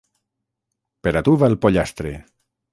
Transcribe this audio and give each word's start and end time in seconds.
Per 1.09 1.13
a 1.21 1.25
tu 1.29 1.37
va 1.43 1.53
el 1.53 1.59
pollastre! 1.67 2.17